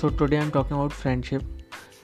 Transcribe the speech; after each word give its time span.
So, 0.00 0.08
today 0.08 0.38
I'm 0.38 0.50
talking 0.50 0.78
about 0.78 0.94
friendship. 0.94 1.42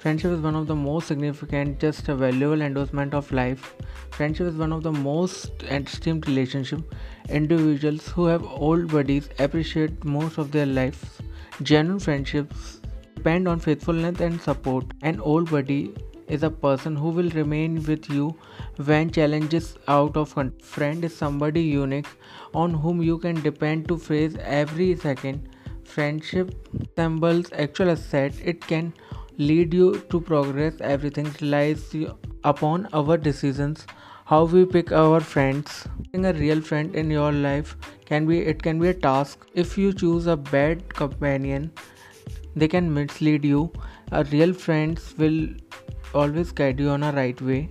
Friendship 0.00 0.30
is 0.32 0.40
one 0.40 0.54
of 0.54 0.66
the 0.66 0.74
most 0.74 1.08
significant, 1.08 1.80
just 1.80 2.10
a 2.10 2.14
valuable 2.14 2.60
endorsement 2.60 3.14
of 3.14 3.32
life. 3.32 3.74
Friendship 4.10 4.48
is 4.48 4.56
one 4.56 4.70
of 4.70 4.82
the 4.82 4.92
most 4.92 5.62
esteemed 5.62 6.28
relationship. 6.28 6.94
Individuals 7.30 8.06
who 8.08 8.26
have 8.26 8.44
old 8.44 8.92
buddies 8.92 9.30
appreciate 9.38 10.04
most 10.04 10.36
of 10.36 10.52
their 10.52 10.66
lives. 10.66 11.22
Genuine 11.62 11.98
friendships 11.98 12.82
depend 13.14 13.48
on 13.48 13.60
faithfulness 13.60 14.20
and 14.20 14.42
support. 14.42 14.84
An 15.00 15.18
old 15.18 15.50
buddy 15.50 15.94
is 16.28 16.42
a 16.42 16.50
person 16.50 16.96
who 16.96 17.08
will 17.08 17.30
remain 17.30 17.82
with 17.84 18.10
you 18.10 18.36
when 18.84 19.10
challenges 19.10 19.74
out 19.88 20.18
of 20.18 20.34
control. 20.34 20.60
Friend 20.60 21.02
is 21.02 21.16
somebody 21.16 21.62
unique 21.62 22.08
on 22.52 22.74
whom 22.74 23.00
you 23.00 23.16
can 23.16 23.40
depend 23.40 23.88
to 23.88 23.96
face 23.96 24.36
every 24.38 24.94
second 24.96 25.48
friendship 25.86 26.54
resembles 26.80 27.52
actual 27.52 27.90
asset 27.90 28.34
it 28.44 28.60
can 28.60 28.92
lead 29.38 29.74
you 29.74 29.98
to 30.10 30.20
progress. 30.20 30.74
Everything 30.80 31.34
relies 31.40 31.94
upon 32.44 32.88
our 32.92 33.16
decisions 33.16 33.86
how 34.24 34.44
we 34.44 34.64
pick 34.64 34.90
our 34.92 35.20
friends. 35.20 35.86
Having 36.06 36.26
a 36.26 36.32
real 36.32 36.60
friend 36.60 36.94
in 36.94 37.10
your 37.10 37.32
life 37.32 37.76
can 38.06 38.26
be 38.26 38.40
it 38.40 38.62
can 38.62 38.80
be 38.80 38.88
a 38.88 38.94
task. 38.94 39.46
If 39.54 39.78
you 39.78 39.92
choose 39.92 40.26
a 40.26 40.36
bad 40.36 40.88
companion 40.94 41.70
they 42.56 42.68
can 42.68 42.92
mislead 42.92 43.44
you. 43.44 43.70
A 44.12 44.24
real 44.24 44.52
friends 44.52 45.14
will 45.18 45.48
always 46.14 46.52
guide 46.52 46.80
you 46.80 46.90
on 46.90 47.02
a 47.02 47.12
right 47.12 47.40
way. 47.40 47.68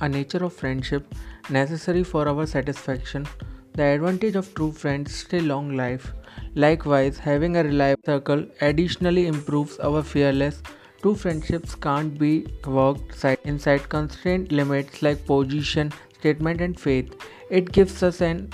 A 0.00 0.08
nature 0.08 0.44
of 0.44 0.52
friendship 0.52 1.14
necessary 1.48 2.02
for 2.02 2.28
our 2.28 2.46
satisfaction 2.46 3.26
the 3.74 3.84
advantage 3.84 4.36
of 4.36 4.54
true 4.54 4.72
friends 4.72 5.10
is 5.10 5.18
stay 5.18 5.40
long 5.40 5.76
life 5.76 6.12
Likewise, 6.56 7.18
having 7.18 7.56
a 7.56 7.64
reliable 7.64 8.02
circle 8.06 8.44
additionally 8.60 9.26
improves 9.26 9.78
our 9.80 10.02
fearless. 10.02 10.62
True 11.02 11.14
friendships 11.16 11.74
can't 11.74 12.16
be 12.16 12.46
worked 12.64 13.24
inside 13.44 13.88
constraint 13.88 14.52
limits 14.52 15.02
like 15.02 15.26
position, 15.26 15.92
statement, 16.18 16.60
and 16.60 16.78
faith. 16.78 17.12
It 17.50 17.72
gives 17.72 18.02
us 18.04 18.20
an 18.20 18.50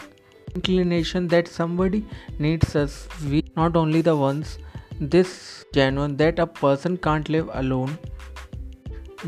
inclination 0.54 1.28
that 1.28 1.46
somebody 1.46 2.06
needs 2.38 2.74
us. 2.74 3.06
We 3.30 3.44
not 3.54 3.76
only 3.76 4.00
the 4.00 4.16
ones. 4.16 4.58
This 4.98 5.64
genuine 5.74 6.16
that 6.16 6.38
a 6.38 6.46
person 6.46 6.96
can't 6.96 7.28
live 7.28 7.50
alone. 7.52 7.98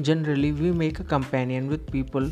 Generally, 0.01 0.53
we 0.53 0.73
make 0.73 1.01
a 1.01 1.05
companion 1.05 1.69
with 1.69 1.91
people 1.93 2.31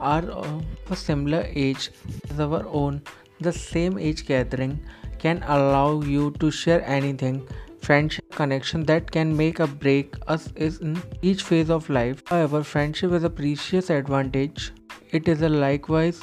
are 0.00 0.24
of 0.30 0.46
uh, 0.46 0.94
a 0.94 0.96
similar 0.96 1.46
age 1.54 1.90
as 2.30 2.40
our 2.40 2.66
own. 2.66 3.02
The 3.40 3.52
same 3.52 3.98
age 3.98 4.26
gathering 4.26 4.80
can 5.18 5.42
allow 5.42 6.00
you 6.00 6.30
to 6.40 6.50
share 6.50 6.82
anything 6.84 7.46
friendship 7.82 8.30
connection 8.34 8.84
that 8.84 9.10
can 9.10 9.36
make 9.36 9.60
or 9.60 9.66
break 9.66 10.14
us 10.26 10.48
in 10.56 11.02
each 11.22 11.42
phase 11.42 11.70
of 11.70 11.88
life. 11.88 12.22
However 12.26 12.62
friendship 12.62 13.12
is 13.12 13.24
a 13.24 13.30
precious 13.30 13.90
advantage. 13.90 14.72
It 15.10 15.28
is 15.28 15.42
a 15.42 15.48
likewise 15.48 16.20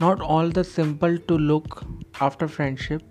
not 0.00 0.20
all 0.20 0.48
the 0.48 0.64
simple 0.64 1.18
to 1.18 1.36
look 1.36 1.82
after 2.20 2.48
friendship. 2.48 3.02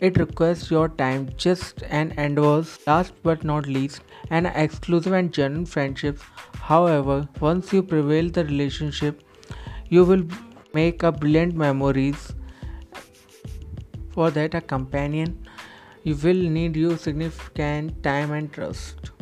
It 0.00 0.18
requires 0.18 0.70
your 0.70 0.88
time 0.88 1.28
just 1.36 1.84
and 1.88 2.12
endeavors 2.18 2.78
last 2.86 3.12
but 3.22 3.44
not 3.44 3.66
least 3.66 4.02
an 4.30 4.46
exclusive 4.46 5.12
and 5.12 5.32
genuine 5.32 5.66
friendship 5.66 6.18
however 6.70 7.28
once 7.40 7.72
you 7.72 7.82
prevail 7.82 8.28
the 8.30 8.44
relationship 8.44 9.22
you 9.88 10.04
will 10.04 10.24
make 10.72 11.02
a 11.02 11.12
brilliant 11.12 11.54
memories 11.54 12.32
for 14.12 14.30
that, 14.30 14.54
a 14.54 14.60
companion 14.60 15.38
you 16.04 16.14
will 16.16 16.42
need 16.56 16.76
you 16.76 16.96
significant 16.96 18.02
time 18.02 18.30
and 18.32 18.52
trust. 18.52 19.13